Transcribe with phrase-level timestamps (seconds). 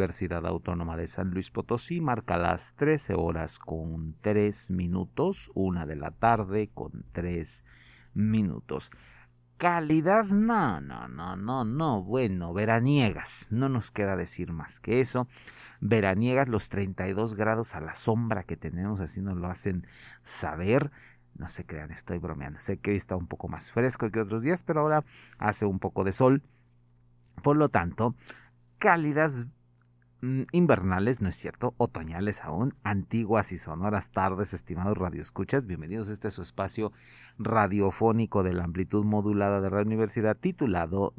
[0.00, 5.94] Universidad Autónoma de San Luis Potosí marca las 13 horas con 3 minutos, una de
[5.94, 7.66] la tarde con 3
[8.14, 8.90] minutos.
[9.58, 15.28] Cálidas, no, no, no, no, no, bueno, veraniegas, no nos queda decir más que eso.
[15.82, 19.86] Veraniegas, los 32 grados a la sombra que tenemos, así nos lo hacen
[20.22, 20.90] saber.
[21.36, 22.58] No se crean, estoy bromeando.
[22.58, 25.04] Sé que hoy está un poco más fresco que otros días, pero ahora
[25.36, 26.42] hace un poco de sol.
[27.42, 28.14] Por lo tanto,
[28.78, 29.46] cálidas
[30.22, 36.30] invernales, no es cierto, otoñales aún, antiguas y sonoras tardes, estimados radioescuchas, bienvenidos a este
[36.30, 36.92] su espacio
[37.38, 41.14] radiofónico de la amplitud modulada de la universidad titulado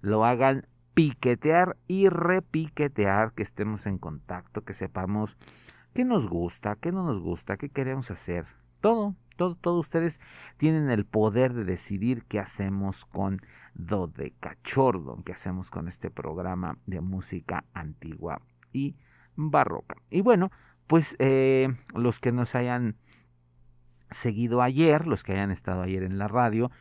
[0.00, 0.66] lo hagan
[0.98, 5.38] piquetear y repiquetear, que estemos en contacto, que sepamos
[5.94, 8.46] qué nos gusta, qué no nos gusta, qué queremos hacer.
[8.80, 10.20] Todo, todo, todos ustedes
[10.56, 13.40] tienen el poder de decidir qué hacemos con
[13.74, 18.42] Dodecachordo, qué hacemos con este programa de música antigua
[18.72, 18.96] y
[19.36, 20.02] barroca.
[20.10, 20.50] Y bueno,
[20.88, 22.96] pues eh, los que nos hayan
[24.10, 26.72] seguido ayer, los que hayan estado ayer en la radio,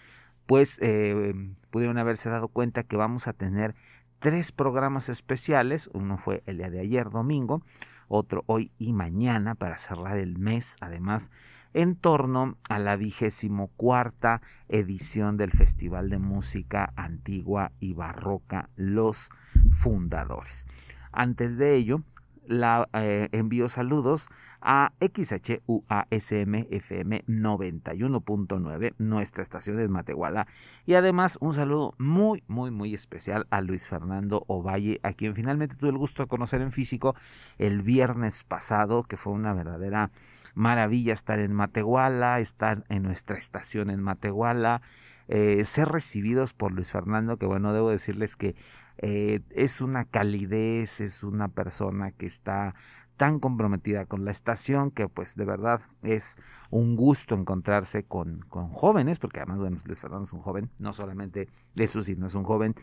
[0.47, 1.35] pues eh,
[1.69, 3.75] pudieron haberse dado cuenta que vamos a tener
[4.19, 5.89] tres programas especiales.
[5.93, 7.61] Uno fue el día de ayer, domingo,
[8.07, 11.31] otro hoy y mañana para cerrar el mes, además,
[11.73, 19.29] en torno a la vigésimo cuarta edición del Festival de Música Antigua y Barroca Los
[19.73, 20.67] Fundadores.
[21.11, 22.01] Antes de ello,
[22.47, 24.29] la, eh, envío saludos
[24.61, 30.47] a XHUASM FM 91.9, nuestra estación de Matehuala.
[30.85, 35.75] Y además un saludo muy, muy, muy especial a Luis Fernando Ovalle, a quien finalmente
[35.75, 37.15] tuve el gusto de conocer en físico
[37.57, 40.11] el viernes pasado, que fue una verdadera
[40.53, 44.81] maravilla estar en Matehuala, estar en nuestra estación en Matehuala,
[45.27, 48.55] eh, ser recibidos por Luis Fernando, que bueno, debo decirles que
[48.97, 52.73] eh, es una calidez, es una persona que está
[53.17, 56.37] tan comprometida con la estación que pues de verdad es
[56.69, 60.93] un gusto encontrarse con, con jóvenes, porque además, bueno, Luis Fernando es un joven, no
[60.93, 62.75] solamente eso, sino es un joven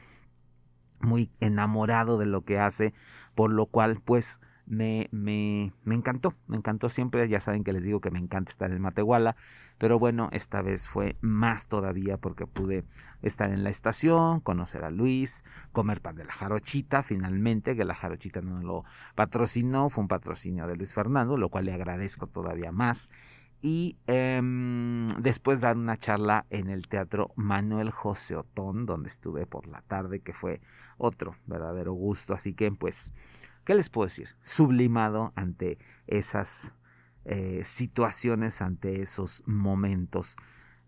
[1.01, 2.95] muy enamorado de lo que hace,
[3.35, 7.83] por lo cual pues me, me, me encantó, me encantó siempre, ya saben que les
[7.83, 9.37] digo que me encanta estar en Matehuala,
[9.79, 12.85] pero bueno, esta vez fue más todavía porque pude
[13.23, 17.95] estar en la estación, conocer a Luis, comer pan de la jarochita finalmente, que la
[17.95, 18.85] jarochita no lo
[19.15, 23.11] patrocinó, fue un patrocinio de Luis Fernando, lo cual le agradezco todavía más.
[23.63, 29.67] Y em, después dar una charla en el Teatro Manuel José Otón, donde estuve por
[29.67, 30.61] la tarde, que fue
[30.99, 32.35] otro verdadero gusto.
[32.35, 33.15] Así que pues
[33.65, 34.29] ¿qué les puedo decir?
[34.41, 36.75] Sublimado ante esas
[37.25, 40.37] eh, situaciones, ante esos momentos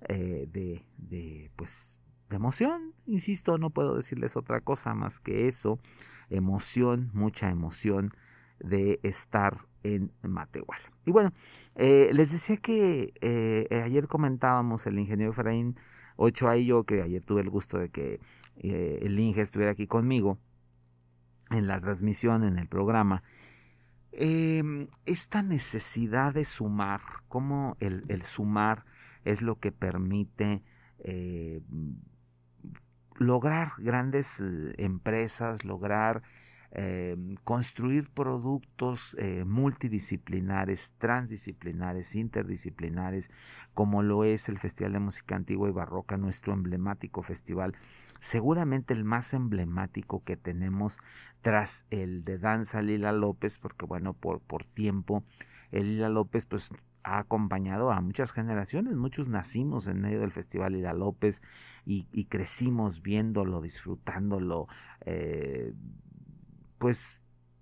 [0.08, 2.92] eh, de, de, pues, de emoción.
[3.06, 5.78] Insisto, no puedo decirles otra cosa más que eso.
[6.28, 8.12] Emoción, mucha emoción
[8.58, 10.92] de estar en Matehuala.
[11.04, 11.32] Y bueno,
[11.74, 15.76] eh, les decía que ayer comentábamos el ingeniero Efraín
[16.16, 18.20] Ochoa y yo, que ayer tuve el gusto de que
[18.56, 20.38] el Inge estuviera aquí conmigo
[21.50, 23.22] en la transmisión, en el programa,
[24.12, 28.84] em, esta necesidad de sumar, cómo el, sumar
[29.24, 30.62] es lo que permite
[33.18, 34.42] lograr grandes
[34.76, 36.22] empresas, lograr
[36.78, 43.30] Em, construir productos eh, multidisciplinares, transdisciplinares, interdisciplinares,
[43.72, 47.74] como lo es el Festival de Música Antigua y Barroca, nuestro emblemático festival,
[48.20, 50.98] seguramente el más emblemático que tenemos
[51.42, 55.24] tras el de Danza Lila López, porque bueno, por, por tiempo,
[55.70, 56.70] el Lila López pues
[57.02, 61.40] ha acompañado a muchas generaciones, muchos nacimos en medio del Festival Lila López
[61.84, 64.66] y, y crecimos viéndolo, disfrutándolo,
[65.04, 65.72] eh,
[66.78, 67.16] pues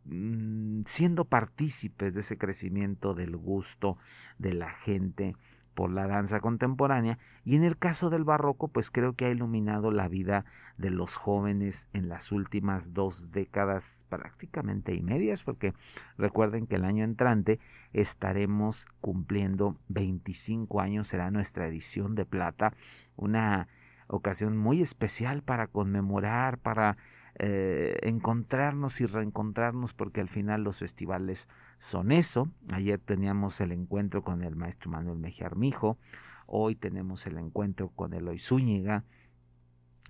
[0.06, 3.99] mm, siendo partícipes de ese crecimiento del gusto
[4.39, 5.37] de la gente
[5.75, 9.91] por la danza contemporánea y en el caso del barroco pues creo que ha iluminado
[9.91, 10.44] la vida
[10.79, 15.75] de los jóvenes en las últimas dos décadas prácticamente y medias porque
[16.17, 17.61] recuerden que el año entrante
[17.93, 22.73] estaremos cumpliendo 25 años será nuestra edición de plata
[23.17, 23.69] una
[24.06, 26.97] ocasión muy especial para conmemorar para
[27.37, 31.49] eh, encontrarnos y reencontrarnos porque al final los festivales
[31.79, 32.49] son eso.
[32.73, 35.99] Ayer teníamos el encuentro con el maestro Manuel Mejía Armijo,
[36.47, 39.05] hoy tenemos el encuentro con Eloy Zúñiga.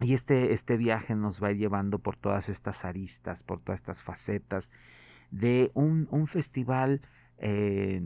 [0.01, 4.73] Y este, este viaje nos va llevando por todas estas aristas, por todas estas facetas
[5.31, 7.01] de un, un festival
[7.39, 8.03] eh,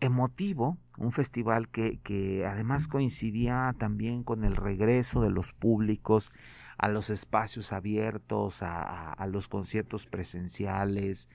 [0.00, 6.32] emotivo, un festival que, que además coincidía también con el regreso de los públicos
[6.78, 11.28] a los espacios abiertos, a, los conciertos presenciales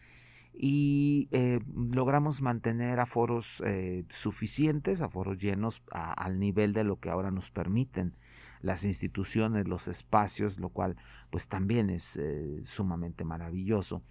[0.54, 7.32] y eh, logramos mantener aforos eh, suficientes, aforos llenos al nivel de lo que ahora
[7.32, 8.16] nos permiten
[8.62, 10.98] las instituciones, los espacios, lo cual
[11.30, 14.04] pues también es eh, sumamente maravilloso.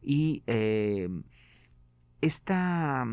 [0.00, 0.44] Y
[2.20, 3.04] esta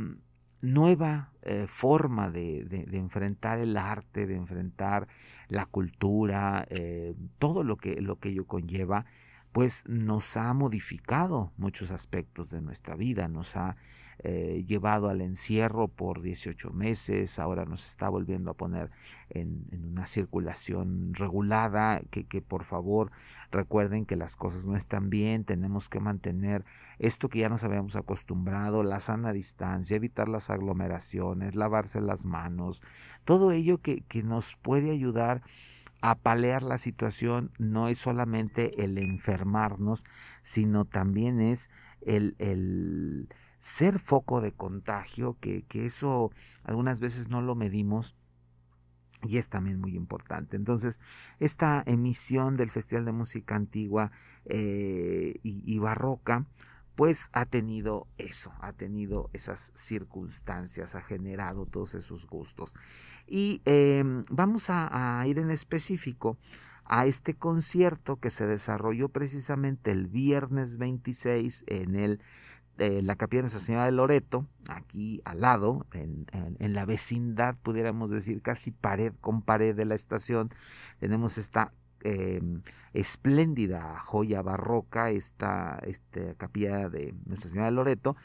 [0.65, 5.07] nueva eh, forma de, de, enfrentar el arte, de enfrentar
[5.47, 9.05] la cultura, eh, todo lo que, lo que ello conlleva,
[9.51, 13.77] pues nos ha modificado muchos aspectos de nuestra vida, nos ha
[14.19, 18.89] eh, llevado al encierro por 18 meses, ahora nos está volviendo a poner
[19.29, 23.11] en, una circulación regulada, que, por favor
[23.51, 26.65] recuerden que las cosas no están bien, tenemos que mantener
[26.97, 32.83] esto que ya nos habíamos acostumbrado, la sana distancia, evitar las aglomeraciones, lavarse las manos,
[33.25, 35.41] todo ello que, que nos puede ayudar
[36.01, 40.05] a palear la situación no es solamente el enfermarnos,
[40.41, 41.71] sino también es
[42.05, 46.31] el, el ser foco de contagio, que, que eso
[46.63, 48.15] algunas veces no lo medimos
[49.27, 50.55] y es también muy importante.
[50.55, 50.99] Entonces,
[51.39, 54.11] esta emisión del Festival de Música Antigua
[54.45, 56.45] eh, y, barroca,
[56.95, 62.75] pues ha tenido eso, ha tenido esas circunstancias, ha generado todos esos gustos.
[63.27, 66.37] Y em, vamos a, a, ir en específico
[66.85, 72.21] a este concierto que se desarrolló precisamente el viernes 26 en el
[72.77, 76.25] la capilla de Nuestra Señora de Loreto, aquí al lado, en,
[76.59, 80.49] en, la vecindad, pudiéramos decir, casi pared con pared de la estación,
[80.99, 82.61] tenemos esta em,
[82.93, 88.17] espléndida joya barroca, esta, esta capilla de Nuestra Señora de Loreto,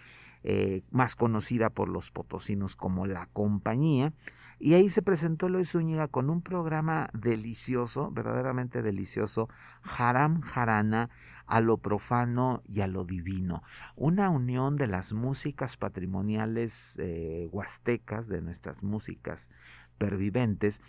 [0.43, 4.12] eh, más conocida por los potosinos como La Compañía,
[4.61, 9.49] y ahí se presentó Luis Zúñiga con un programa delicioso, verdaderamente delicioso,
[9.83, 11.09] Haram Harana,
[11.47, 13.62] a lo profano y a lo divino.
[13.97, 19.50] Una unión de las músicas patrimoniales eh, huastecas, de nuestras músicas
[19.97, 20.83] perviventes,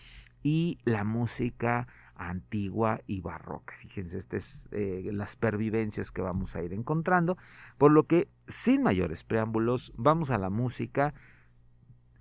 [0.43, 3.73] y la música antigua y barroca.
[3.79, 7.37] Fíjense, estas es eh, las pervivencias que vamos a ir encontrando,
[7.77, 11.13] por lo que sin mayores preámbulos, vamos a la música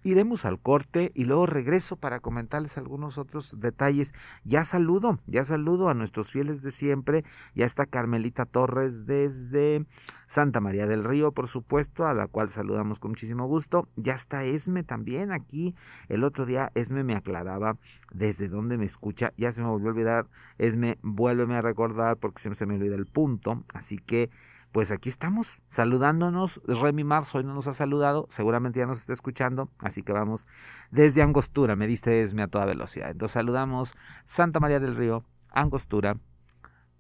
[0.03, 4.15] iremos al corte y luego regreso para comentarles algunos otros detalles.
[4.45, 7.25] Ya saludo, ya saludo a nuestros fieles de siempre.
[7.55, 9.87] Ya está Carmelita Torres desde
[10.27, 13.89] Santa María del Río, por supuesto, a la cual saludamos con muchísimo gusto.
[13.97, 15.75] Ya está Esme también aquí.
[16.09, 17.77] El otro día Esme me aclaraba
[18.13, 19.33] desde dónde me escucha.
[19.37, 20.27] Ya se me volvió a olvidar.
[20.59, 23.65] Esme, vuélveme a recordar porque siempre se me olvida el punto.
[23.73, 24.31] Así que
[24.73, 26.61] pues aquí estamos saludándonos.
[26.65, 30.47] Remy Mars hoy no nos ha saludado, seguramente ya nos está escuchando, así que vamos
[30.91, 33.11] desde Angostura, me diste Esme a toda velocidad.
[33.11, 36.17] Entonces saludamos Santa María del Río, Angostura,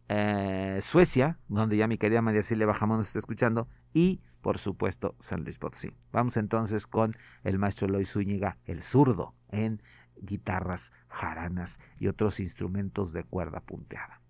[0.09, 5.15] eh, Suecia, donde ya mi querida María Silvia Bajamón nos está escuchando, y por supuesto
[5.21, 5.93] San Luis Potosí.
[6.12, 9.83] Vamos entonces con el maestro Eloy Zúñiga, el zurdo, en
[10.17, 14.21] guitarras, jaranas y otros instrumentos de cuerda punteada.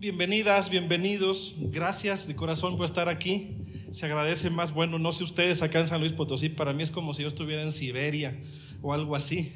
[0.00, 1.56] Bienvenidas, bienvenidos.
[1.58, 3.58] Gracias de corazón por estar aquí.
[3.90, 4.72] Se agradece más.
[4.72, 7.28] Bueno, no sé ustedes acá en San Luis Potosí, para mí es como si yo
[7.28, 8.34] estuviera en Siberia
[8.80, 9.52] o algo así,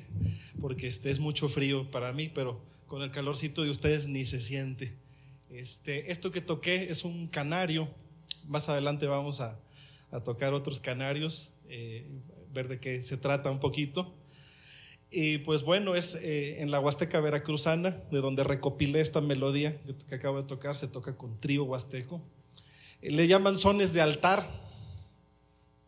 [0.61, 4.39] porque este es mucho frío para mí, pero con el calorcito de ustedes ni se
[4.39, 4.93] siente.
[5.49, 7.89] Este, esto que toqué es un canario.
[8.47, 9.59] Más adelante vamos a,
[10.27, 11.55] tocar otros canarios.
[11.71, 12.07] Eh,
[12.53, 14.13] ver de qué se trata un poquito.
[15.11, 20.15] Y pues bueno, es eh, en la Huasteca Veracruzana, de donde recopilé esta melodía que
[20.15, 22.21] acabo de tocar, se toca con trío huasteco.
[23.01, 24.45] Eh, le llaman sones de altar.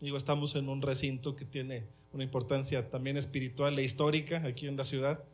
[0.01, 4.77] Digo, estamos en un recinto que tiene una importancia también espiritual e histórica aquí en
[4.77, 5.25] la ciudad.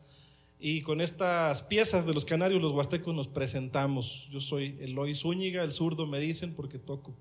[0.59, 4.29] Y con estas piezas de los canarios, los huastecos, nos presentamos.
[4.31, 7.13] Yo soy Eloy Zúñiga, el zurdo me dicen porque toco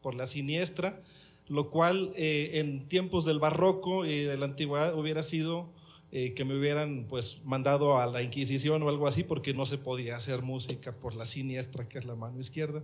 [0.00, 1.02] por la siniestra
[1.48, 5.68] lo cual eh, en tiempos del barroco y de la antigüedad hubiera sido
[6.10, 9.76] eh, que me hubieran pues mandado a la Inquisición o algo así porque no se
[9.76, 12.82] podía hacer música por la siniestra que es la mano izquierda,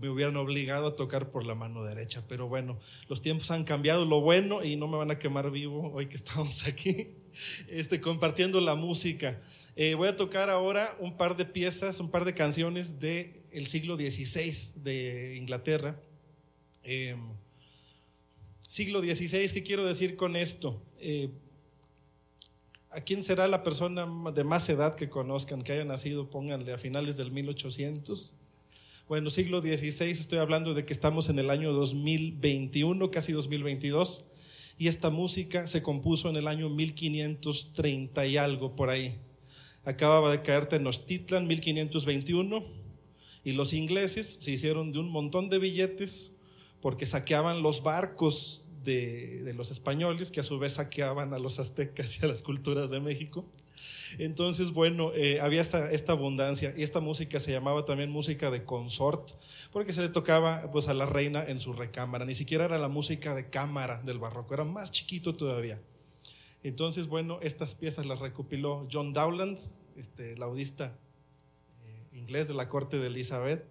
[0.00, 2.78] me hubieran obligado a tocar por la mano derecha, pero bueno,
[3.10, 6.16] los tiempos han cambiado, lo bueno y no me van a quemar vivo hoy que
[6.16, 7.08] estamos aquí,
[7.68, 9.38] este, compartiendo la música.
[9.76, 13.66] Eh, voy a tocar ahora un par de piezas, un par de canciones del el
[13.66, 16.00] siglo XVI de Inglaterra.
[16.84, 17.16] Eh,
[18.66, 20.80] siglo XVI, ¿qué quiero decir con esto?
[22.94, 26.78] ¿A quién será la persona de más edad que conozcan, que haya nacido, pónganle, a
[26.78, 28.34] finales del 1800?
[29.08, 34.26] Bueno, siglo XVI, estoy hablando de que estamos en el año 2021, casi 2022,
[34.76, 39.16] y esta música se compuso en el año 1530 y algo por ahí.
[39.86, 42.62] Acababa de caer Tenochtitlan, 1521,
[43.42, 46.34] y los ingleses se hicieron de un montón de billetes
[46.82, 52.18] porque saqueaban los barcos de, los españoles, que a su vez saqueaban a los aztecas
[52.20, 53.44] y a las culturas de México.
[54.18, 59.32] Entonces, bueno, eh, había esta, abundancia y esta música se llamaba también música de consort,
[59.72, 62.88] porque se le tocaba pues, a la reina en su recámara, ni siquiera era la
[62.88, 65.80] música de cámara del barroco, era más chiquito todavía.
[66.62, 69.58] Entonces, bueno, estas piezas las recopiló John Dowland,
[69.96, 70.96] este laudista
[71.84, 73.64] eh, inglés de la corte de Elizabeth.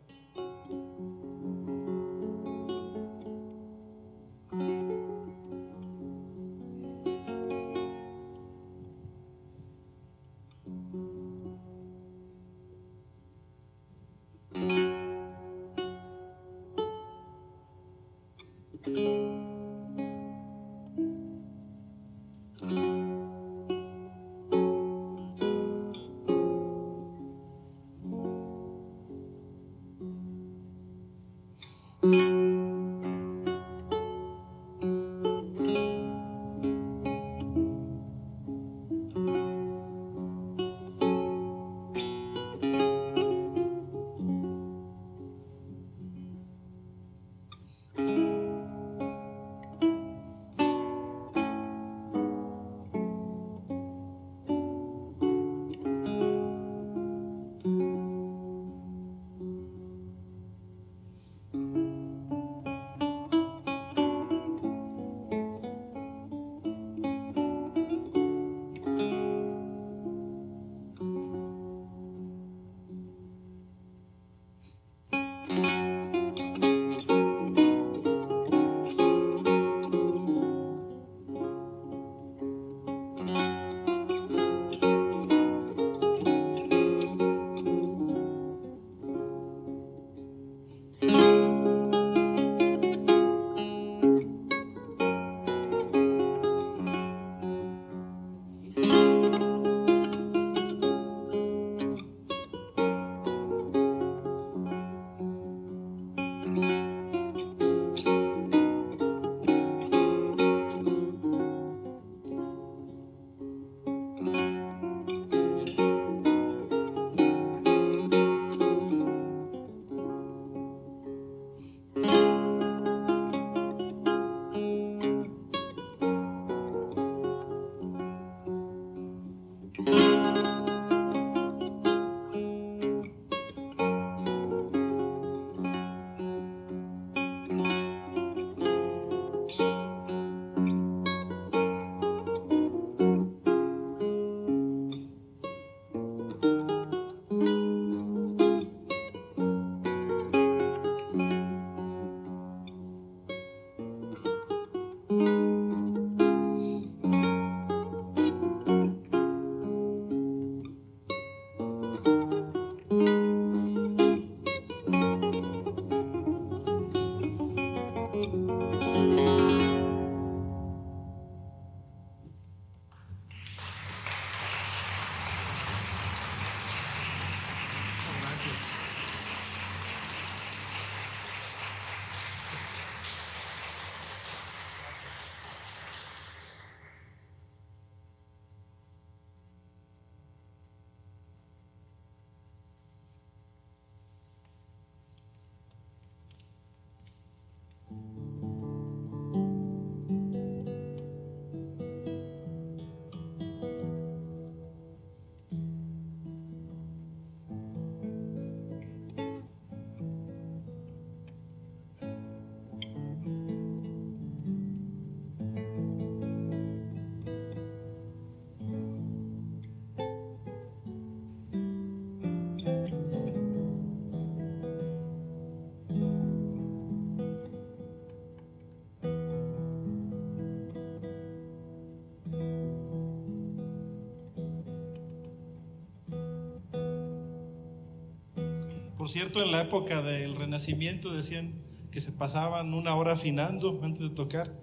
[239.12, 244.10] Cierto, en la época del Renacimiento decían que se pasaban una hora afinando antes de
[244.10, 244.54] tocar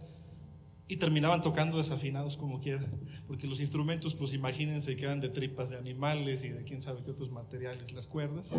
[0.89, 2.81] y terminaban tocando desafinados como quiera,
[3.27, 7.03] porque los instrumentos, pues imagínense que eran de tripas de animales y de quién sabe
[7.05, 8.51] qué otros materiales, las cuerdas.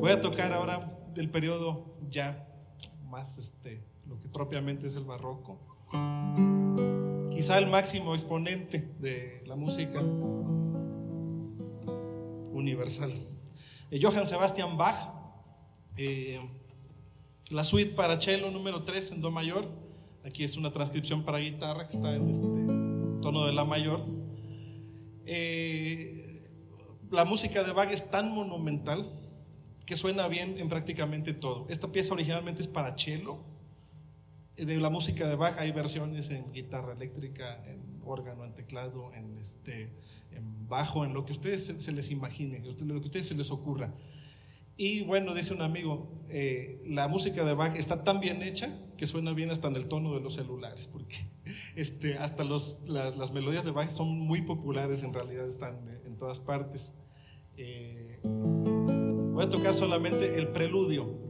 [0.00, 2.48] Voy a tocar ahora del periodo ya
[3.04, 5.60] más este, lo que propiamente es el barroco.
[7.30, 10.02] Quizá el máximo exponente de la música
[12.68, 13.12] universal.
[13.90, 14.96] Eh, Johann Sebastian Bach,
[15.96, 16.40] eh,
[17.50, 19.68] la suite para cello número 3 en Do mayor.
[20.24, 24.04] Aquí es una transcripción para guitarra que está en este tono de La mayor.
[25.24, 26.42] Eh,
[27.10, 29.10] la música de Bach es tan monumental
[29.86, 31.66] que suena bien en prácticamente todo.
[31.70, 33.38] Esta pieza originalmente es para cello.
[34.58, 39.12] Eh, de la música de Bach hay versiones en guitarra eléctrica, en órgano, en teclado,
[39.14, 39.92] en, este,
[40.32, 43.94] en bajo, en lo que ustedes se, les imagine, lo que ustedes se les ocurra.
[44.76, 49.06] Y bueno, dice un amigo, eh, la música de Bach está tan bien hecha que
[49.06, 51.16] suena bien hasta en el tono de los celulares, porque
[51.76, 56.38] este, hasta los, las, melodías de Bach son muy populares, en realidad están en todas
[56.38, 56.92] partes.
[57.56, 61.27] Eh, voy a tocar solamente el preludio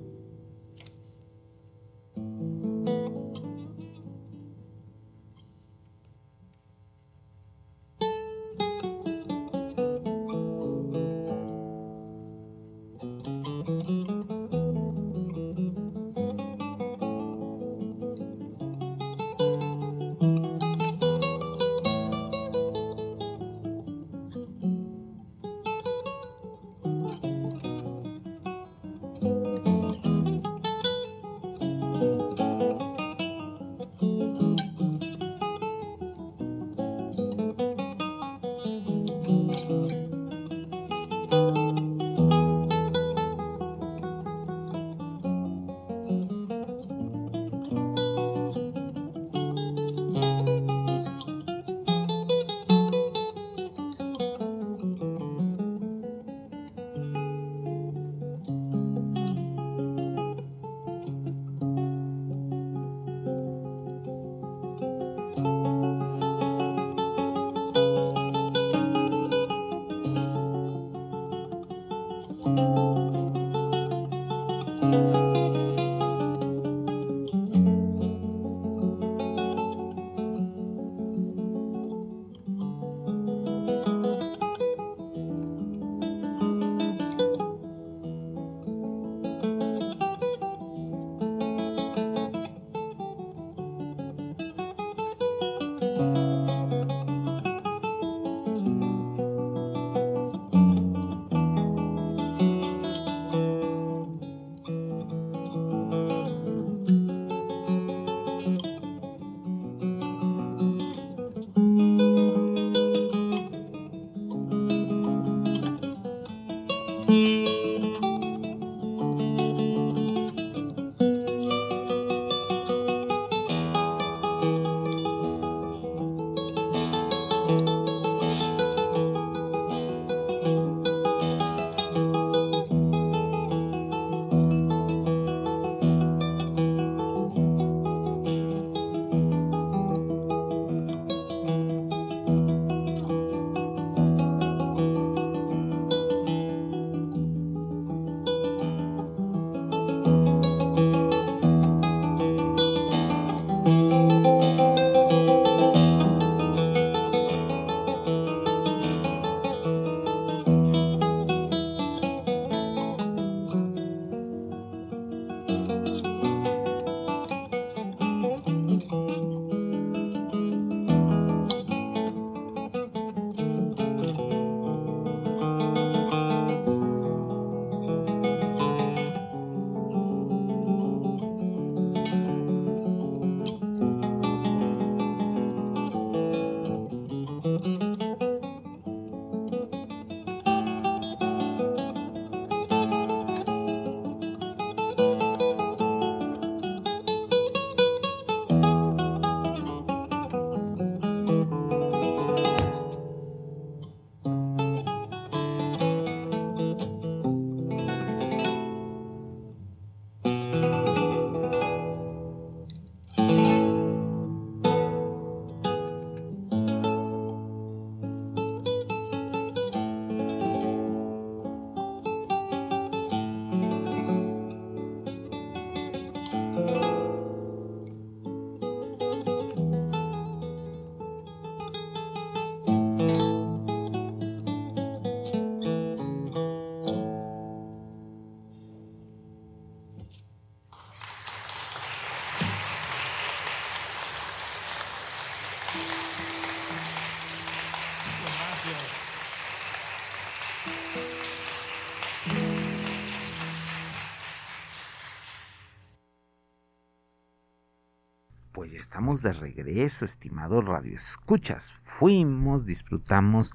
[258.89, 261.75] estamos de regreso, estimado Radio Escuchas.
[261.83, 263.53] Fuimos, disfrutamos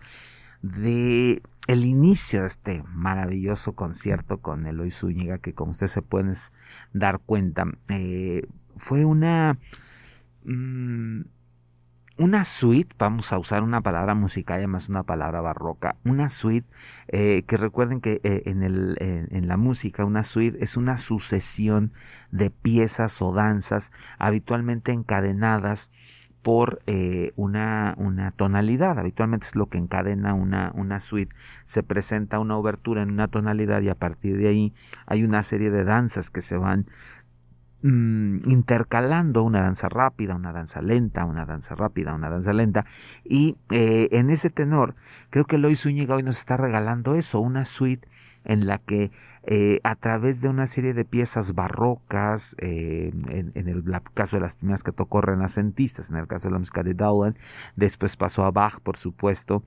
[0.61, 6.35] de el inicio de este maravilloso concierto con Eloy Zúñiga, que como ustedes se pueden
[6.93, 9.57] dar cuenta, eh, fue una
[10.43, 11.21] mm,
[12.17, 16.67] una suite, vamos a usar una palabra musical y más una palabra barroca, una suite
[17.07, 21.91] eh, que recuerden que eh, en, el, en, la música una suite es una sucesión
[22.31, 25.89] de piezas o danzas habitualmente encadenadas
[26.43, 28.99] por eh, una, una, tonalidad.
[28.99, 31.33] Habitualmente es lo que encadena una, una suite.
[31.63, 34.73] Se presenta una obertura en una tonalidad y a partir de ahí
[35.07, 36.85] hay una serie de danzas que se van
[37.85, 42.85] Mm, intercalando una danza rápida, una danza lenta, una danza rápida, una danza lenta.
[43.25, 44.95] Y eh, en ese tenor,
[45.29, 48.07] creo que Lois Zúñiga hoy nos está regalando eso, una suite
[48.45, 49.11] en la que
[49.43, 54.55] eh, a través de una serie de piezas barrocas, eh, en, el caso de las
[54.55, 57.35] primeras que tocó renacentistas, en el caso de la música de Dowland,
[57.75, 59.61] después pasó a Bach, por supuesto,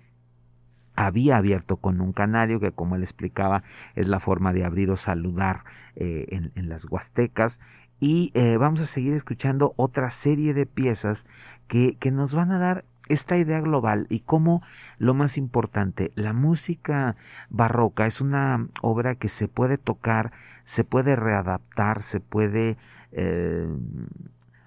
[0.95, 3.63] había abierto con un canario que como él explicaba
[3.95, 7.61] es la forma de abrir o saludar en, en, las huastecas
[8.01, 11.27] y eh, vamos a seguir escuchando otra serie de piezas
[11.69, 14.63] que, que nos van a dar esta idea global y cómo
[14.99, 17.17] lo más importante, la música
[17.51, 20.33] barroca es una obra que se puede tocar,
[20.65, 22.77] se puede readaptar, se puede
[23.13, 23.69] eh,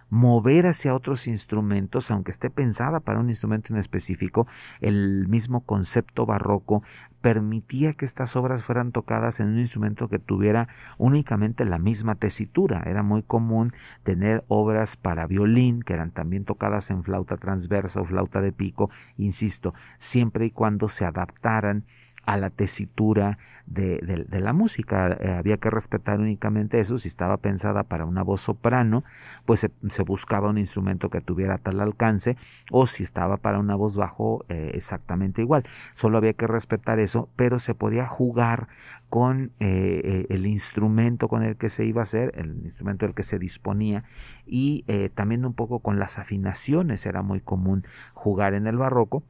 [0.09, 4.47] mover hacia otros instrumentos, aunque esté pensada para un instrumento en específico,
[4.81, 6.83] el mismo concepto barroco
[7.21, 12.83] permitía que estas obras fueran tocadas en un instrumento que tuviera únicamente la misma tesitura.
[12.85, 18.05] Era muy común tener obras para violín que eran también tocadas en flauta transversa o
[18.05, 21.85] flauta de pico, insisto, siempre y cuando se adaptaran
[22.29, 25.17] a la tesitura de, la música.
[25.19, 26.99] Eh, había que respetar únicamente eso.
[26.99, 29.03] Si estaba pensada para una voz soprano,
[29.45, 32.37] pues se, buscaba un instrumento que tuviera tal alcance,
[32.69, 35.63] o si estaba para una voz bajo, eh, exactamente igual.
[35.95, 38.67] Solo había que respetar eso, pero se podía jugar
[39.09, 43.23] con eh, el instrumento con el que se iba a hacer, el instrumento del que
[43.23, 44.03] se disponía,
[44.45, 44.83] y
[45.15, 47.07] también un poco con las afinaciones.
[47.07, 49.23] Era muy común jugar en el barroco.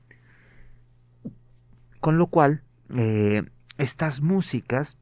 [2.01, 2.63] Con lo cual,
[2.95, 3.43] eh,
[3.77, 4.97] estas músicas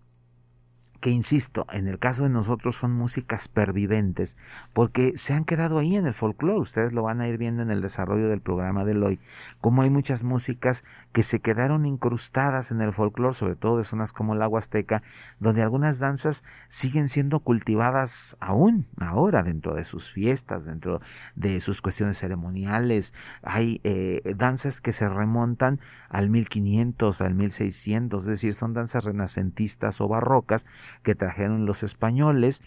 [0.99, 4.38] que insisto, en el caso de nosotros son músicas perviventes,
[4.73, 6.60] porque se han quedado ahí en el folclore.
[6.60, 9.19] Ustedes lo van a ir viendo en el desarrollo del programa de hoy,
[9.62, 14.13] como hay muchas músicas que se quedaron incrustadas en el folclore, sobre todo de zonas
[14.13, 15.03] como la Huasteca,
[15.39, 21.01] donde algunas danzas siguen siendo cultivadas aún ahora dentro de sus fiestas, dentro
[21.36, 23.13] de sus cuestiones ceremoniales.
[23.41, 25.79] Hay eh, danzas que se remontan
[26.10, 30.65] al 1500, al 1600, es decir, son danzas renacentistas o barrocas
[31.04, 32.62] que trajeron los españoles,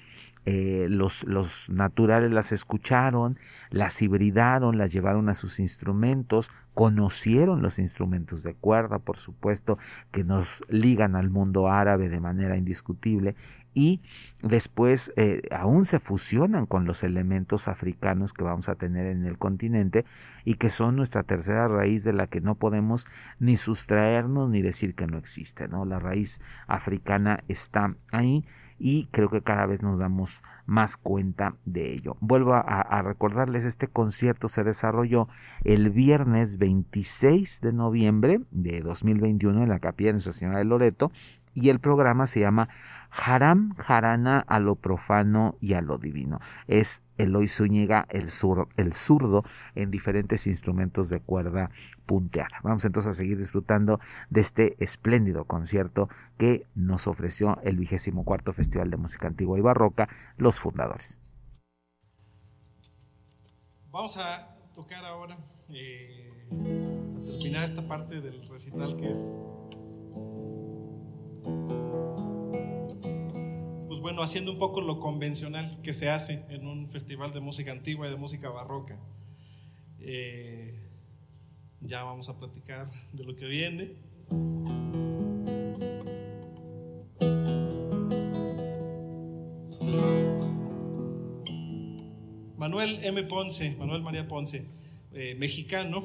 [0.46, 7.78] eh, los, los naturales las escucharon, las hibridaron, las llevaron a sus instrumentos, conocieron los
[7.78, 9.76] instrumentos de cuerda, por supuesto,
[10.12, 13.35] que nos ligan al mundo árabe de manera indiscutible,
[13.74, 14.00] y
[14.42, 19.38] después eh, aún se fusionan con los elementos africanos que vamos a tener en el
[19.38, 20.04] continente
[20.44, 23.06] y que son nuestra tercera raíz de la que no podemos
[23.38, 25.85] ni sustraernos ni decir que no existe, ¿no?
[25.85, 28.44] La raíz africana está ahí
[28.80, 32.16] y creo que cada vez nos damos más cuenta de ello.
[32.20, 35.28] Vuelvo a, recordarles, este concierto se desarrolló
[35.64, 41.12] el viernes 26 de noviembre de 2021 en la capilla de Nuestra Señora de Loreto
[41.54, 42.70] y el programa se llama
[43.11, 46.40] Haram Harana a lo profano y a lo divino.
[46.66, 48.29] Es Eloy Zúñiga, el,
[48.77, 49.44] el zurdo,
[49.75, 51.70] en diferentes instrumentos de cuerda
[52.07, 52.61] punteada.
[52.62, 58.53] Vamos entonces a seguir disfrutando de este espléndido concierto que nos ofreció el vigésimo cuarto
[58.53, 61.20] Festival de Música Antigua y Barroca, los fundadores.
[63.90, 65.37] Vamos a tocar ahora,
[65.68, 69.18] eh, a terminar esta parte del recital que es
[74.00, 78.06] bueno, haciendo un poco lo convencional que se hace en un festival de música antigua
[78.06, 78.98] y de música barroca.
[80.00, 80.74] Eh,
[81.80, 83.94] ya vamos a platicar de lo que viene.
[92.56, 93.22] Manuel M.
[93.24, 94.66] Ponce, Manuel María Ponce,
[95.12, 96.02] eh, mexicano,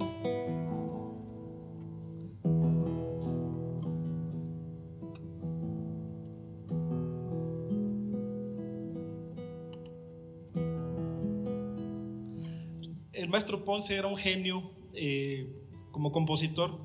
[13.25, 15.51] el maestro Ponce era un genio eh,
[15.89, 16.77] como compositor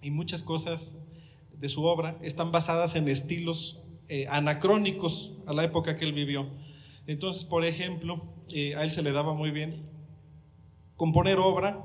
[0.00, 0.96] y muchas cosas
[1.58, 6.46] de su obra están basadas en estilos eh, anacrónicos a la época que él vivió.
[7.08, 9.90] Entonces, por ejemplo, eh, a él se le daba muy bien
[10.94, 11.84] componer obra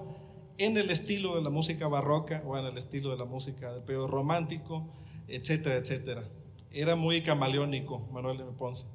[0.59, 3.81] en el estilo de la música barroca o en el estilo de la música del
[3.81, 4.93] periodo romántico,
[5.27, 6.29] etcétera, etcétera.
[6.69, 8.51] Era muy camaleónico Manuel M.
[8.59, 8.85] Ponce.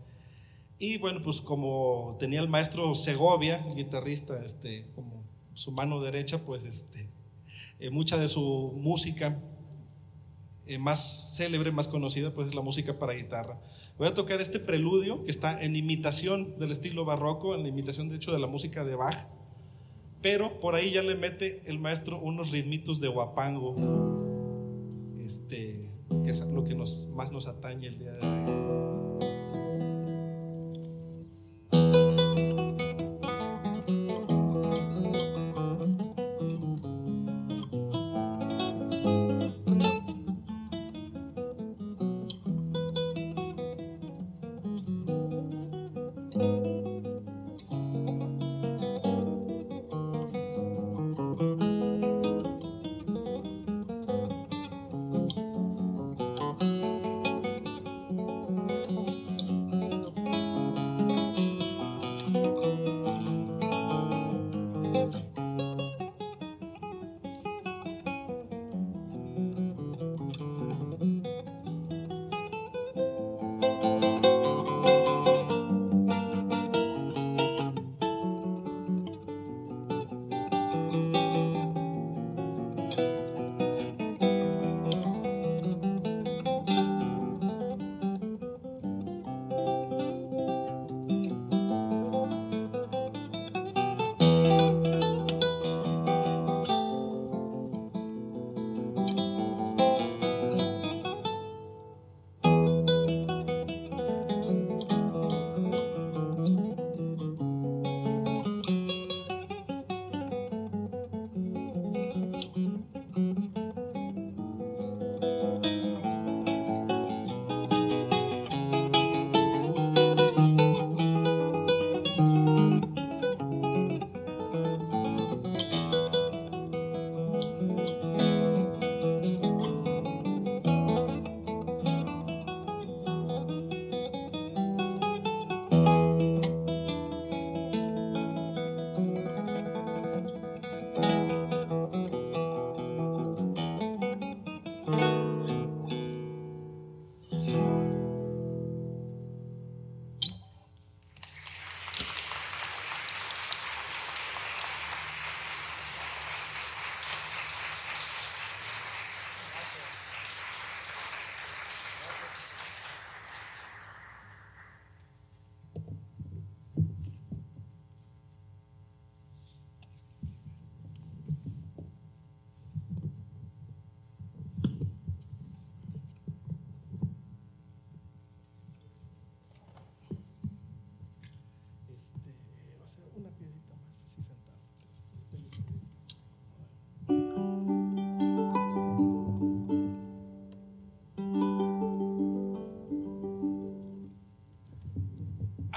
[0.78, 6.44] Y bueno, pues como tenía el maestro Segovia, el guitarrista, este, como su mano derecha,
[6.44, 7.08] pues este,
[7.78, 9.38] eh, mucha de su música
[10.66, 13.58] eh, más célebre, más conocida, pues es la música para guitarra.
[13.96, 18.08] Voy a tocar este preludio que está en imitación del estilo barroco, en la imitación
[18.08, 19.28] de hecho de la música de Bach,
[20.20, 23.76] pero por ahí ya le mete el maestro unos ritmitos de guapango,
[25.24, 25.88] este,
[26.24, 28.75] que es lo que nos, más nos atañe el día de hoy.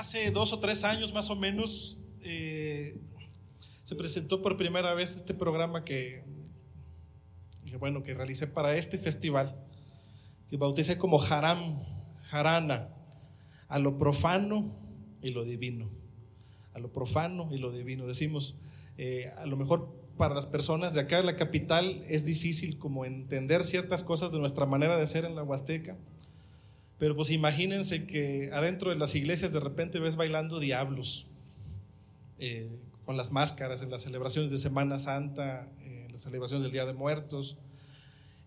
[0.09, 2.97] Hace dos o tres años más o menos eh,
[3.83, 6.23] se presentó por primera vez este programa que,
[7.63, 9.63] que, bueno, que realicé para este festival,
[10.49, 11.83] que bauticé como Haram,
[12.31, 12.89] Harana,
[13.67, 14.75] a lo profano
[15.21, 15.91] y lo divino
[16.73, 18.07] a lo profano y lo divino.
[18.07, 18.57] Decimos,
[18.97, 23.05] eh, a lo mejor para las personas de acá de la capital es difícil como
[23.05, 25.97] entender ciertas cosas de nuestra manera de ser en la Huasteca,
[26.99, 31.25] pero pues imagínense que adentro de las iglesias de repente ves bailando diablos,
[32.37, 32.69] eh,
[33.05, 36.85] con las máscaras en las celebraciones de Semana Santa, eh, en las celebraciones del Día
[36.85, 37.57] de Muertos,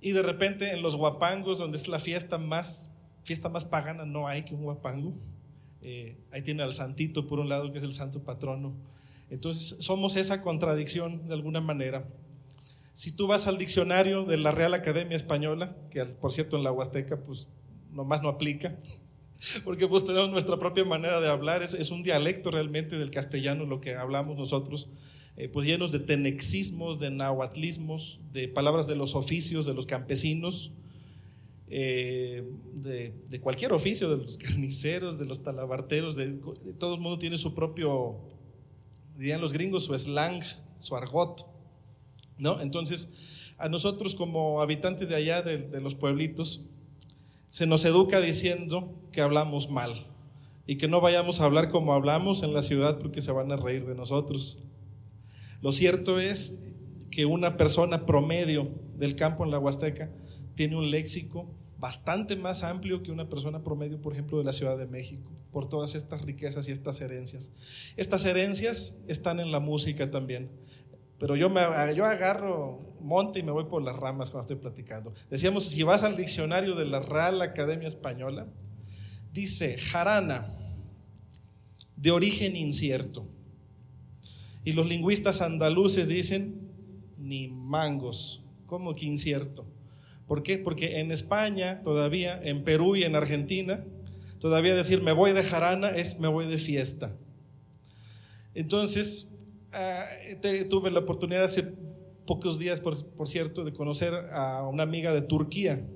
[0.00, 2.94] y de repente en los guapangos, donde es la fiesta más,
[3.24, 5.14] fiesta más pagana, no hay que un guapango
[5.82, 8.72] eh, ahí tiene al santito por un lado, que es el santo patrono.
[9.30, 12.06] Entonces, somos esa contradicción de alguna manera.
[12.92, 16.72] Si tú vas al diccionario de la Real Academia Española, que por cierto en la
[16.72, 17.48] Huasteca, pues
[17.92, 18.76] nomás no aplica,
[19.64, 23.64] porque pues tenemos nuestra propia manera de hablar, es, es un dialecto realmente del castellano
[23.64, 24.88] lo que hablamos nosotros,
[25.36, 30.72] eh, pues llenos de tenexismos, de nahuatlismos, de palabras de los oficios, de los campesinos,
[31.68, 36.38] eh, de, cualquier oficio, de los carniceros, de los talabarteros, de,
[36.78, 38.20] todo el mundo tiene su propio
[39.16, 40.42] dirían los gringos, su slang,
[40.80, 41.46] su argot,
[42.38, 42.60] ¿no?
[42.60, 46.64] Entonces, a nosotros como habitantes de allá, de, los pueblitos,
[47.52, 50.06] se nos educa diciendo que hablamos mal
[50.66, 53.56] y que no vayamos a hablar como hablamos en la ciudad porque se van a
[53.56, 54.58] reír de nosotros.
[55.60, 56.58] Lo cierto es
[57.10, 60.10] que una persona promedio del campo en la Huasteca
[60.54, 61.46] tiene un léxico
[61.78, 65.68] bastante más amplio que una persona promedio, por ejemplo, de la Ciudad de México, por
[65.68, 67.52] todas estas riquezas y estas herencias.
[67.98, 70.48] Estas herencias están en la música también.
[71.22, 71.60] Pero yo, me,
[71.94, 75.14] yo agarro monte y me voy por las ramas cuando estoy platicando.
[75.30, 78.48] Decíamos, si vas al diccionario de la Real Academia Española,
[79.32, 80.52] dice jarana,
[81.94, 83.24] de origen incierto.
[84.64, 86.60] Y los lingüistas andaluces dicen,
[87.16, 89.64] ni mangos, como que incierto.
[90.26, 90.58] ¿Por qué?
[90.58, 93.84] Porque en España todavía, en Perú y en Argentina,
[94.40, 97.12] todavía decir me voy de jarana es me voy de fiesta.
[98.54, 99.31] Entonces,
[99.72, 100.06] Ah,
[100.68, 101.74] tuve la oportunidad hace
[102.26, 105.86] pocos días, por, cierto, de conocer a una amiga de Turquía,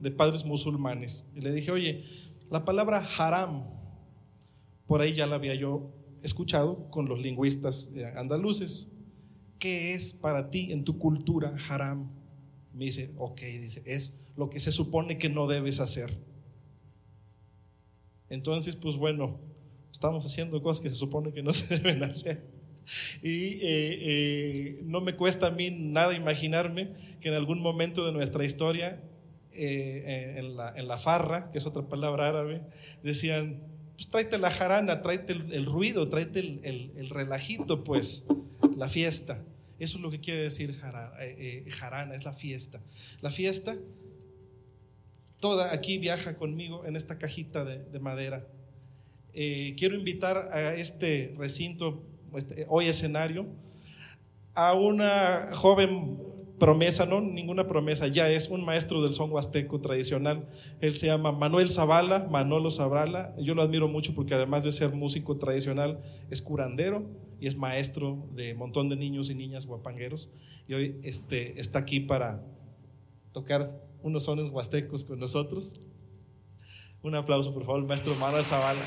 [0.00, 1.26] de padres musulmanes.
[1.34, 2.04] Y le dije, oye,
[2.50, 3.64] la palabra haram,
[4.86, 8.88] por ahí ya la había yo escuchado con los lingüistas andaluces.
[9.58, 12.10] ¿Qué es para ti en tu cultura haram?
[12.72, 16.10] Me dice, ok, dice, es lo que se supone que no debes hacer.
[18.28, 19.38] Entonces, pues bueno,
[19.90, 22.55] estamos haciendo cosas que se supone que no se deben hacer.
[23.22, 28.12] Y eh, eh, no me cuesta a mí nada imaginarme que en algún momento de
[28.12, 29.00] nuestra historia,
[29.52, 32.62] eh, en, la, farra, que es otra palabra árabe,
[33.02, 33.62] decían,
[33.94, 38.26] pues tráete la jarana, tráete el, ruido, tráete el, relajito, pues,
[38.76, 39.42] la fiesta.
[39.78, 42.80] Eso es lo que quiere decir jarana, es la fiesta.
[43.20, 43.76] La fiesta,
[45.40, 48.46] toda aquí viaja conmigo en esta cajita de, madera.
[49.32, 52.02] quiero invitar a este recinto
[52.68, 53.46] hoy escenario,
[54.54, 56.18] a una joven
[56.58, 60.48] promesa, no ninguna promesa, ya es un maestro del son huasteco tradicional.
[60.80, 63.34] Él se llama Manuel Zavala, Manolo Zavala.
[63.38, 66.00] Yo lo admiro mucho porque además de ser músico tradicional,
[66.30, 67.04] es curandero
[67.40, 70.30] y es maestro de un montón de niños y niñas guapangueros.
[70.66, 72.42] Y hoy este, está aquí para
[73.32, 75.86] tocar unos sones huastecos con nosotros.
[77.02, 78.82] Un aplauso, por favor, maestro Manuel Zavala.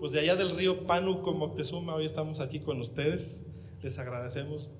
[0.00, 3.44] Pues de allá del río Pánuco, Moctezuma, hoy estamos aquí con ustedes.
[3.82, 4.70] Les agradecemos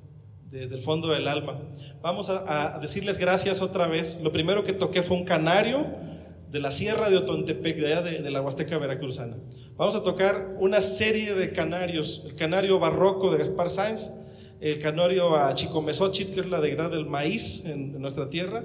[0.51, 1.61] desde el fondo del alma.
[2.03, 4.21] Vamos a, decirles gracias otra vez.
[4.23, 5.87] Lo primero que toqué fue un canario
[6.51, 9.39] de la Sierra de Otontepec, de allá de, la Huasteca Veracruzana.
[9.77, 12.23] Vamos a tocar una serie de canarios.
[12.27, 14.11] El canario barroco de Gaspar Sáenz,
[14.63, 18.65] el canario a Chicomesochit, que es la deidad del maíz en, nuestra tierra,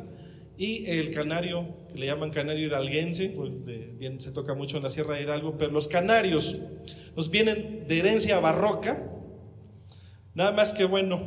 [0.55, 3.51] y el canario, que le llaman canario hidalguense, pues
[3.97, 6.61] bien, se toca mucho en la Sierra de Hidalgo, pero los canarios
[7.15, 9.09] nos vienen de herencia barroca,
[10.35, 11.25] nada más que bueno,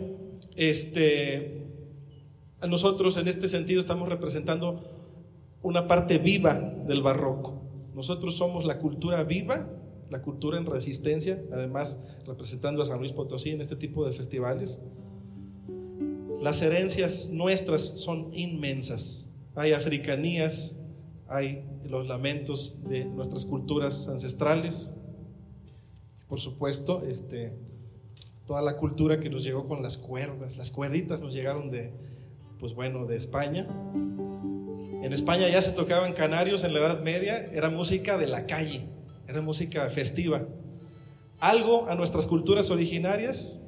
[0.54, 1.64] este,
[2.60, 4.84] a nosotros en este sentido estamos representando
[5.62, 6.54] una parte viva
[6.86, 7.60] del barroco.
[7.96, 9.66] Nosotros somos la cultura viva
[10.10, 14.82] la cultura en resistencia, además representando a San Luis Potosí en este tipo de festivales.
[16.40, 19.28] Las herencias nuestras son inmensas.
[19.54, 20.76] Hay africanías,
[21.28, 24.96] hay los lamentos de nuestras culturas ancestrales,
[26.28, 27.52] por supuesto, este,
[28.46, 31.92] toda la cultura que nos llegó con las cuerdas, las cuerditas nos llegaron de,
[32.58, 33.66] pues bueno, de España.
[35.02, 38.86] En España ya se tocaban canarios en la Edad Media, era música de la calle
[39.30, 40.46] era música festiva.
[41.38, 43.64] Algo a nuestras culturas originarias,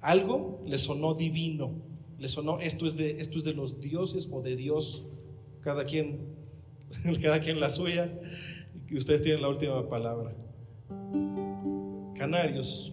[0.00, 1.72] algo le sonó divino,
[2.18, 5.04] le sonó esto es de, esto es de los dioses o de Dios,
[5.60, 6.20] cada quien,
[7.22, 8.10] cada quien la suya,
[8.88, 10.34] y ustedes tienen la última palabra.
[12.16, 12.92] Canarios.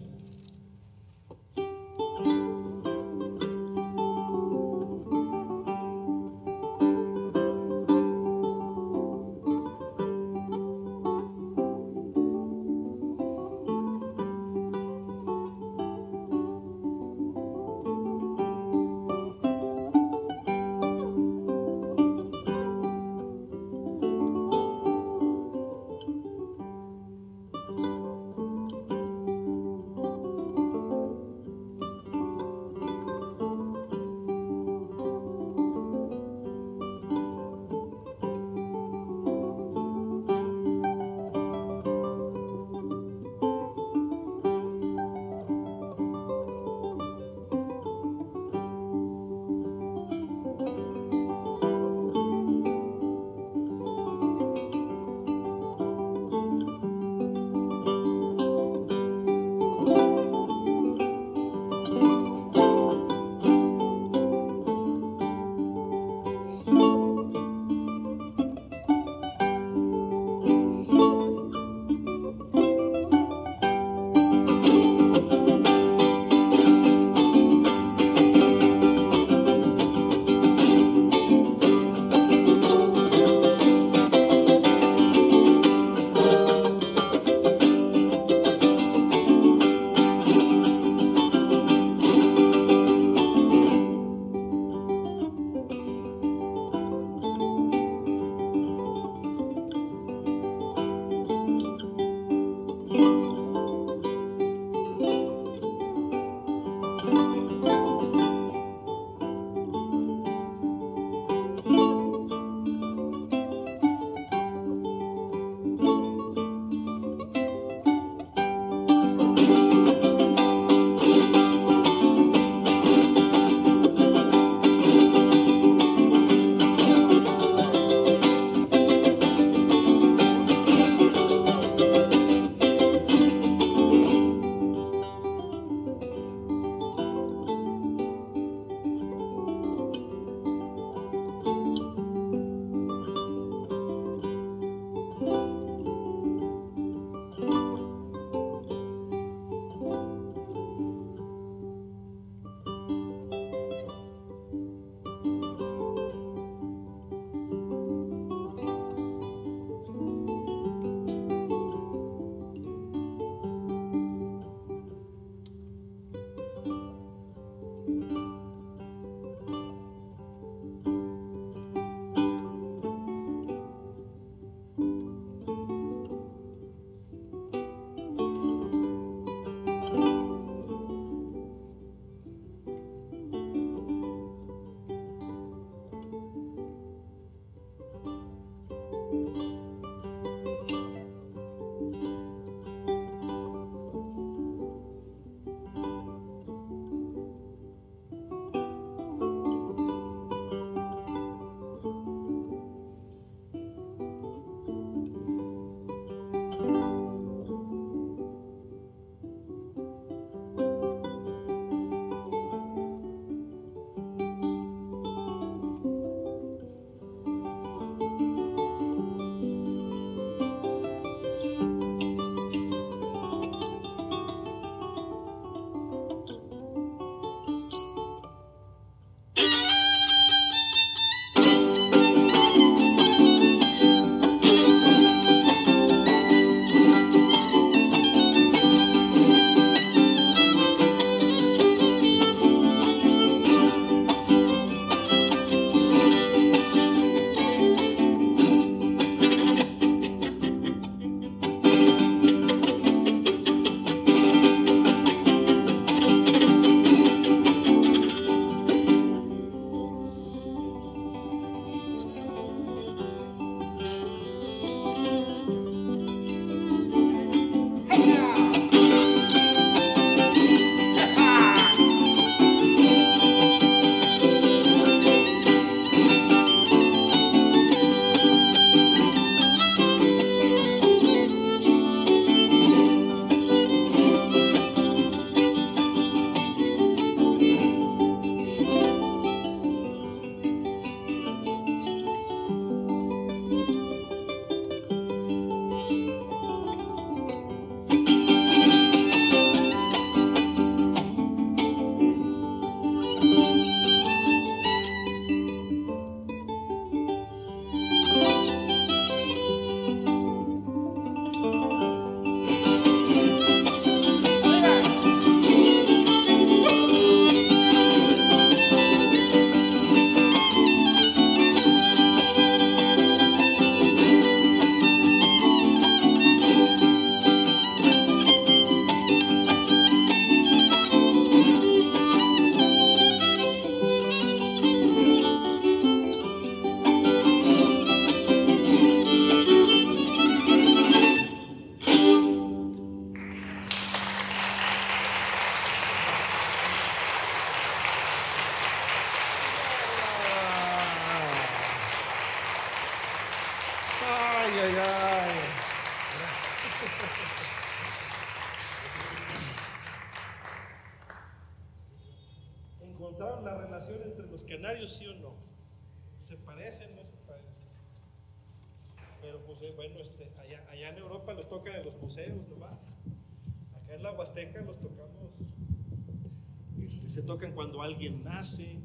[377.28, 378.78] Tocan cuando alguien nace,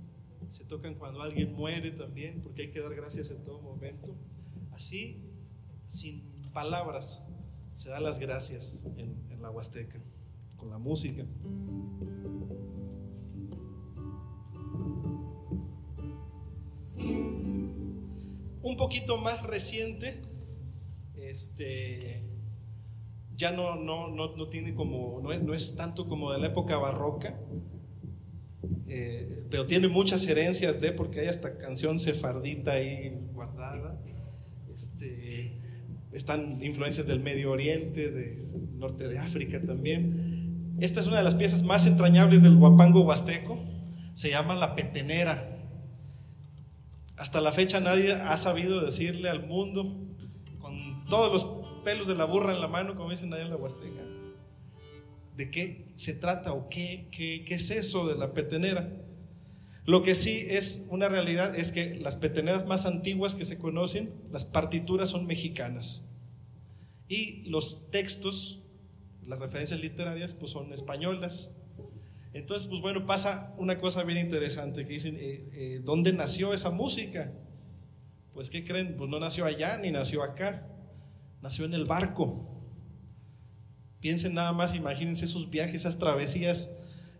[0.49, 4.13] se tocan cuando alguien muere también, porque hay que dar gracias en todo momento.
[4.73, 5.17] Así,
[5.87, 7.25] sin palabras,
[7.73, 9.97] se da las gracias en, en la Huasteca,
[10.57, 11.23] con la música.
[18.61, 20.21] Un poquito más reciente,
[21.15, 22.25] este,
[23.37, 26.75] ya no, no, no, no tiene como, no no es, tanto como de la época
[26.77, 27.39] barroca,
[28.87, 33.99] eh, pero tiene muchas herencias de, porque hay esta canción sefardita ahí guardada.
[34.73, 35.59] Este,
[36.11, 40.75] están influencias del Medio Oriente, del norte de África también.
[40.79, 43.59] Esta es una de las piezas más entrañables del guapango huasteco,
[44.13, 45.49] se llama La Petenera.
[47.15, 50.07] Hasta la fecha nadie ha sabido decirle al mundo,
[50.59, 53.57] con todos los pelos de la burra en la mano, como dicen allá en la
[53.57, 54.01] Huasteca,
[55.35, 58.89] de qué se trata o qué, qué, qué es eso de la petenera.
[59.85, 64.13] Lo que sí es una realidad es que las peteneras más antiguas que se conocen,
[64.31, 66.07] las partituras son mexicanas.
[67.09, 68.61] Y los textos,
[69.25, 71.57] las referencias literarias, pues son españolas.
[72.33, 76.69] Entonces, pues bueno, pasa una cosa bien interesante que dicen, eh, eh, ¿dónde nació esa
[76.69, 77.33] música?
[78.33, 78.95] Pues, ¿qué creen?
[78.97, 80.67] Pues no nació allá ni nació acá,
[81.41, 82.52] nació en el barco.
[84.03, 86.75] Piensen nada más, imagínense esos viajes, esas travesías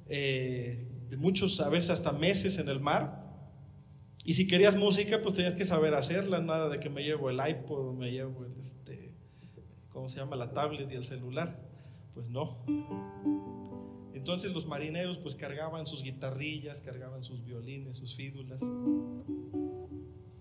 [0.10, 3.24] eh, de muchos, a veces hasta meses en el mar.
[4.26, 7.40] Y si querías música, pues tenías que saber hacerla, nada de que me llevo el
[7.40, 9.14] iPod, me llevo el, este,
[9.92, 10.36] ¿cómo se llama?
[10.36, 11.58] La tablet y el celular.
[12.14, 12.66] Pues no.
[14.14, 18.62] Entonces los marineros pues cargaban sus guitarrillas, cargaban sus violines, sus fídulas.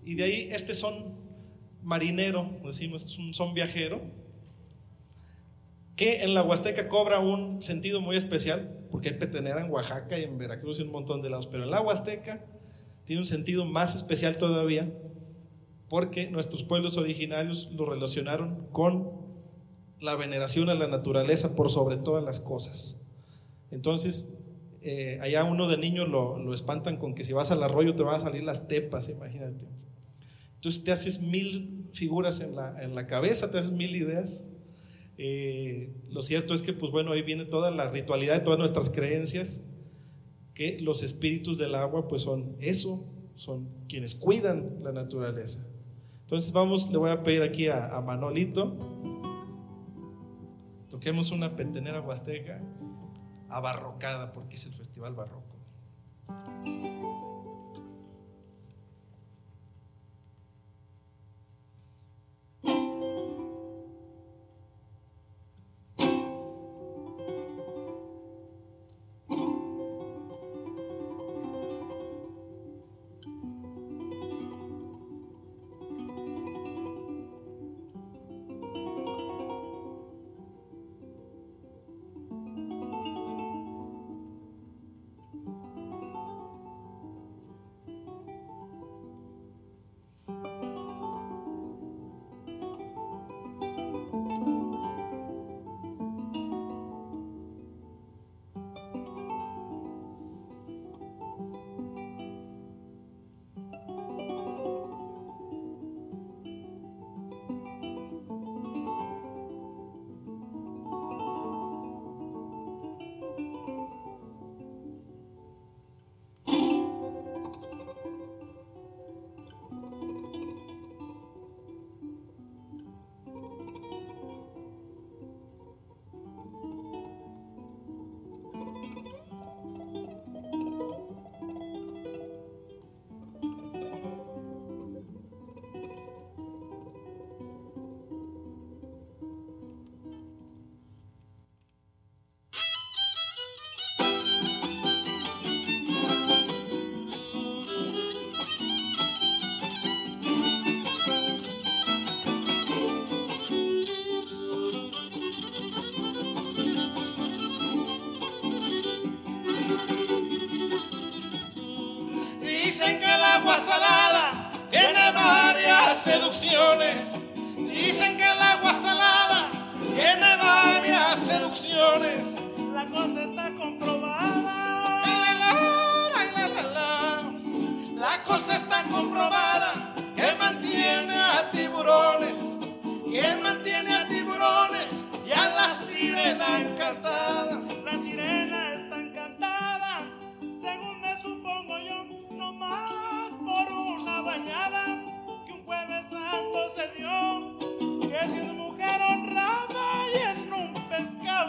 [0.03, 1.15] Y de ahí este son
[1.81, 4.01] marinero, decimos, es un son viajero,
[5.95, 10.23] que en la Huasteca cobra un sentido muy especial, porque hay petenera en Oaxaca y
[10.23, 12.45] en Veracruz y un montón de lados, pero en la Huasteca
[13.05, 14.91] tiene un sentido más especial todavía,
[15.89, 19.11] porque nuestros pueblos originarios lo relacionaron con
[19.99, 23.01] la veneración a la naturaleza por sobre todas las cosas.
[23.71, 24.33] Entonces,
[24.81, 28.03] eh, allá uno de niño lo, lo, espantan con que si vas al arroyo te
[28.03, 29.65] van a salir las tepas, imagínate.
[30.55, 34.45] Entonces te haces mil figuras en la, en la cabeza, te haces mil ideas.
[35.17, 38.89] Eh, lo cierto es que, pues bueno, ahí viene toda la ritualidad de todas nuestras
[38.89, 39.65] creencias,
[40.53, 43.05] que los espíritus del agua, pues son eso,
[43.35, 45.67] son quienes cuidan la naturaleza.
[46.21, 48.77] Entonces vamos, le voy a pedir aquí a, a Manolito,
[50.89, 52.61] toquemos una petenera huasteca
[53.49, 55.42] abarrocada, porque es el festival barroco.